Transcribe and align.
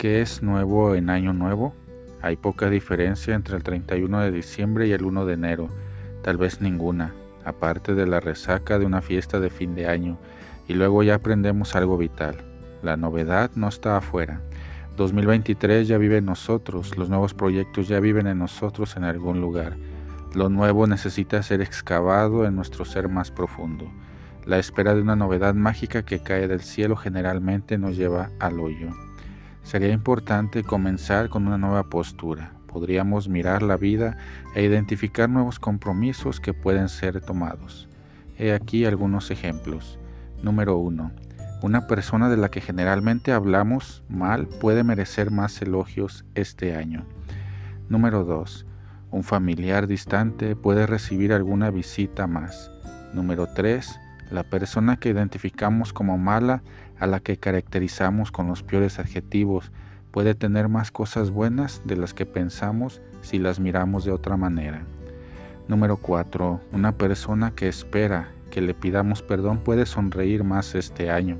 ¿Qué 0.00 0.22
es 0.22 0.42
nuevo 0.42 0.94
en 0.94 1.10
Año 1.10 1.34
Nuevo? 1.34 1.74
Hay 2.22 2.36
poca 2.36 2.70
diferencia 2.70 3.34
entre 3.34 3.58
el 3.58 3.62
31 3.62 4.20
de 4.20 4.30
diciembre 4.30 4.86
y 4.86 4.92
el 4.92 5.04
1 5.04 5.26
de 5.26 5.34
enero, 5.34 5.68
tal 6.22 6.38
vez 6.38 6.62
ninguna, 6.62 7.12
aparte 7.44 7.94
de 7.94 8.06
la 8.06 8.18
resaca 8.18 8.78
de 8.78 8.86
una 8.86 9.02
fiesta 9.02 9.40
de 9.40 9.50
fin 9.50 9.74
de 9.74 9.88
año, 9.88 10.16
y 10.66 10.72
luego 10.72 11.02
ya 11.02 11.16
aprendemos 11.16 11.76
algo 11.76 11.98
vital. 11.98 12.36
La 12.82 12.96
novedad 12.96 13.50
no 13.56 13.68
está 13.68 13.98
afuera. 13.98 14.40
2023 14.96 15.86
ya 15.86 15.98
vive 15.98 16.16
en 16.16 16.24
nosotros, 16.24 16.96
los 16.96 17.10
nuevos 17.10 17.34
proyectos 17.34 17.86
ya 17.86 18.00
viven 18.00 18.26
en 18.26 18.38
nosotros 18.38 18.96
en 18.96 19.04
algún 19.04 19.42
lugar. 19.42 19.76
Lo 20.34 20.48
nuevo 20.48 20.86
necesita 20.86 21.42
ser 21.42 21.60
excavado 21.60 22.46
en 22.46 22.56
nuestro 22.56 22.86
ser 22.86 23.10
más 23.10 23.30
profundo. 23.30 23.92
La 24.46 24.58
espera 24.58 24.94
de 24.94 25.02
una 25.02 25.14
novedad 25.14 25.52
mágica 25.52 26.06
que 26.06 26.22
cae 26.22 26.48
del 26.48 26.62
cielo 26.62 26.96
generalmente 26.96 27.76
nos 27.76 27.98
lleva 27.98 28.30
al 28.38 28.60
hoyo. 28.60 28.88
Sería 29.62 29.92
importante 29.92 30.62
comenzar 30.62 31.28
con 31.28 31.46
una 31.46 31.58
nueva 31.58 31.84
postura. 31.84 32.52
Podríamos 32.66 33.28
mirar 33.28 33.62
la 33.62 33.76
vida 33.76 34.16
e 34.54 34.64
identificar 34.64 35.28
nuevos 35.28 35.58
compromisos 35.58 36.40
que 36.40 36.54
pueden 36.54 36.88
ser 36.88 37.20
tomados. 37.20 37.88
He 38.38 38.52
aquí 38.52 38.84
algunos 38.84 39.30
ejemplos. 39.30 39.98
Número 40.42 40.78
1. 40.78 41.12
Una 41.62 41.86
persona 41.86 42.30
de 42.30 42.38
la 42.38 42.50
que 42.50 42.60
generalmente 42.60 43.32
hablamos 43.32 44.02
mal 44.08 44.46
puede 44.46 44.82
merecer 44.82 45.30
más 45.30 45.60
elogios 45.60 46.24
este 46.34 46.74
año. 46.74 47.04
Número 47.88 48.24
2. 48.24 48.66
Un 49.10 49.24
familiar 49.24 49.86
distante 49.86 50.56
puede 50.56 50.86
recibir 50.86 51.32
alguna 51.32 51.70
visita 51.70 52.26
más. 52.26 52.70
Número 53.12 53.46
3. 53.54 53.98
La 54.30 54.44
persona 54.44 54.96
que 54.96 55.08
identificamos 55.08 55.92
como 55.92 56.16
mala, 56.16 56.62
a 56.98 57.06
la 57.06 57.20
que 57.20 57.36
caracterizamos 57.36 58.30
con 58.30 58.46
los 58.46 58.62
peores 58.62 58.98
adjetivos, 58.98 59.72
puede 60.12 60.34
tener 60.34 60.68
más 60.68 60.90
cosas 60.90 61.30
buenas 61.30 61.82
de 61.84 61.96
las 61.96 62.14
que 62.14 62.26
pensamos 62.26 63.00
si 63.22 63.38
las 63.38 63.58
miramos 63.58 64.04
de 64.04 64.12
otra 64.12 64.36
manera. 64.36 64.82
Número 65.68 65.96
4. 65.96 66.60
Una 66.72 66.92
persona 66.92 67.52
que 67.52 67.68
espera 67.68 68.28
que 68.50 68.60
le 68.60 68.74
pidamos 68.74 69.22
perdón 69.22 69.58
puede 69.58 69.86
sonreír 69.86 70.44
más 70.44 70.74
este 70.74 71.10
año. 71.10 71.38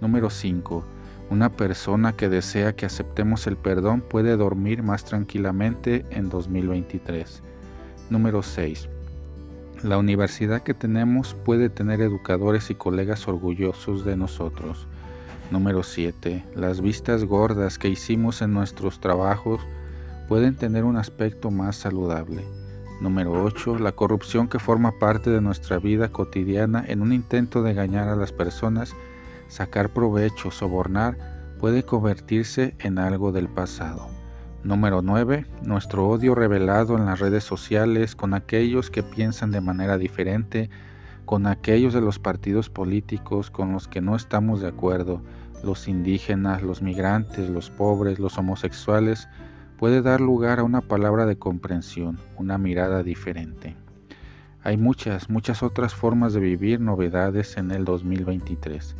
Número 0.00 0.30
5. 0.30 0.84
Una 1.30 1.50
persona 1.50 2.12
que 2.12 2.28
desea 2.28 2.74
que 2.74 2.86
aceptemos 2.86 3.46
el 3.46 3.56
perdón 3.56 4.00
puede 4.00 4.36
dormir 4.36 4.82
más 4.82 5.04
tranquilamente 5.04 6.06
en 6.10 6.28
2023. 6.28 7.42
Número 8.10 8.42
6. 8.42 8.88
La 9.86 9.98
universidad 9.98 10.64
que 10.64 10.74
tenemos 10.74 11.34
puede 11.44 11.70
tener 11.70 12.00
educadores 12.00 12.70
y 12.70 12.74
colegas 12.74 13.28
orgullosos 13.28 14.04
de 14.04 14.16
nosotros. 14.16 14.88
Número 15.52 15.84
7. 15.84 16.44
Las 16.56 16.80
vistas 16.80 17.24
gordas 17.24 17.78
que 17.78 17.88
hicimos 17.88 18.42
en 18.42 18.52
nuestros 18.52 18.98
trabajos 18.98 19.60
pueden 20.28 20.56
tener 20.56 20.82
un 20.82 20.96
aspecto 20.96 21.52
más 21.52 21.76
saludable. 21.76 22.44
Número 23.00 23.44
8. 23.44 23.78
La 23.78 23.92
corrupción 23.92 24.48
que 24.48 24.58
forma 24.58 24.98
parte 24.98 25.30
de 25.30 25.40
nuestra 25.40 25.78
vida 25.78 26.08
cotidiana 26.08 26.84
en 26.88 27.00
un 27.00 27.12
intento 27.12 27.62
de 27.62 27.70
engañar 27.70 28.08
a 28.08 28.16
las 28.16 28.32
personas 28.32 28.92
sacar 29.46 29.90
provecho, 29.90 30.50
sobornar, 30.50 31.16
puede 31.60 31.84
convertirse 31.84 32.74
en 32.80 32.98
algo 32.98 33.30
del 33.30 33.48
pasado. 33.48 34.08
Número 34.66 35.00
9. 35.00 35.46
Nuestro 35.62 36.08
odio 36.08 36.34
revelado 36.34 36.98
en 36.98 37.06
las 37.06 37.20
redes 37.20 37.44
sociales 37.44 38.16
con 38.16 38.34
aquellos 38.34 38.90
que 38.90 39.04
piensan 39.04 39.52
de 39.52 39.60
manera 39.60 39.96
diferente, 39.96 40.70
con 41.24 41.46
aquellos 41.46 41.94
de 41.94 42.00
los 42.00 42.18
partidos 42.18 42.68
políticos 42.68 43.48
con 43.48 43.70
los 43.70 43.86
que 43.86 44.00
no 44.00 44.16
estamos 44.16 44.60
de 44.60 44.66
acuerdo, 44.66 45.22
los 45.62 45.86
indígenas, 45.86 46.64
los 46.64 46.82
migrantes, 46.82 47.48
los 47.48 47.70
pobres, 47.70 48.18
los 48.18 48.38
homosexuales, 48.38 49.28
puede 49.78 50.02
dar 50.02 50.20
lugar 50.20 50.58
a 50.58 50.64
una 50.64 50.80
palabra 50.80 51.26
de 51.26 51.38
comprensión, 51.38 52.18
una 52.36 52.58
mirada 52.58 53.04
diferente. 53.04 53.76
Hay 54.64 54.76
muchas, 54.76 55.30
muchas 55.30 55.62
otras 55.62 55.94
formas 55.94 56.32
de 56.32 56.40
vivir 56.40 56.80
novedades 56.80 57.56
en 57.56 57.70
el 57.70 57.84
2023. 57.84 58.96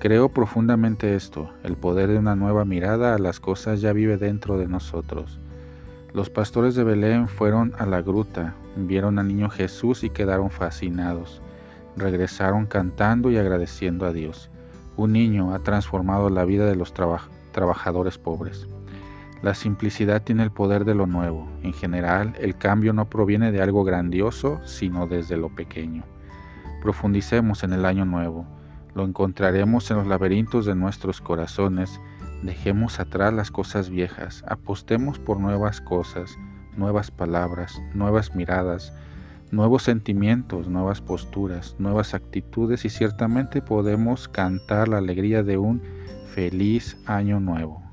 Creo 0.00 0.28
profundamente 0.28 1.16
esto, 1.16 1.50
el 1.64 1.76
poder 1.76 2.08
de 2.10 2.18
una 2.18 2.36
nueva 2.36 2.64
mirada 2.64 3.16
a 3.16 3.18
las 3.18 3.40
cosas 3.40 3.80
ya 3.80 3.92
vive 3.92 4.16
dentro 4.16 4.56
de 4.56 4.68
nosotros. 4.68 5.40
Los 6.12 6.30
pastores 6.30 6.76
de 6.76 6.84
Belén 6.84 7.26
fueron 7.26 7.72
a 7.78 7.84
la 7.84 8.00
gruta, 8.00 8.54
vieron 8.76 9.18
al 9.18 9.26
niño 9.26 9.50
Jesús 9.50 10.04
y 10.04 10.10
quedaron 10.10 10.50
fascinados. 10.50 11.42
Regresaron 11.96 12.66
cantando 12.66 13.32
y 13.32 13.38
agradeciendo 13.38 14.06
a 14.06 14.12
Dios. 14.12 14.50
Un 14.96 15.14
niño 15.14 15.52
ha 15.52 15.58
transformado 15.58 16.30
la 16.30 16.44
vida 16.44 16.66
de 16.66 16.76
los 16.76 16.94
trabajadores 16.94 18.18
pobres. 18.18 18.68
La 19.42 19.54
simplicidad 19.54 20.22
tiene 20.22 20.44
el 20.44 20.52
poder 20.52 20.84
de 20.84 20.94
lo 20.94 21.08
nuevo. 21.08 21.48
En 21.64 21.72
general, 21.72 22.34
el 22.38 22.56
cambio 22.56 22.92
no 22.92 23.10
proviene 23.10 23.50
de 23.50 23.62
algo 23.62 23.82
grandioso, 23.82 24.60
sino 24.64 25.08
desde 25.08 25.36
lo 25.36 25.48
pequeño. 25.48 26.04
Profundicemos 26.82 27.64
en 27.64 27.72
el 27.72 27.84
año 27.84 28.04
nuevo 28.04 28.46
lo 28.94 29.04
encontraremos 29.04 29.90
en 29.90 29.98
los 29.98 30.06
laberintos 30.06 30.66
de 30.66 30.74
nuestros 30.74 31.20
corazones. 31.20 32.00
Dejemos 32.42 33.00
atrás 33.00 33.32
las 33.32 33.50
cosas 33.50 33.90
viejas, 33.90 34.44
apostemos 34.46 35.18
por 35.18 35.40
nuevas 35.40 35.80
cosas, 35.80 36.38
nuevas 36.76 37.10
palabras, 37.10 37.80
nuevas 37.94 38.34
miradas, 38.34 38.92
nuevos 39.50 39.82
sentimientos, 39.82 40.68
nuevas 40.68 41.00
posturas, 41.00 41.76
nuevas 41.78 42.14
actitudes 42.14 42.84
y 42.84 42.90
ciertamente 42.90 43.62
podemos 43.62 44.28
cantar 44.28 44.88
la 44.88 44.98
alegría 44.98 45.42
de 45.42 45.58
un 45.58 45.82
feliz 46.34 46.96
año 47.06 47.40
nuevo. 47.40 47.87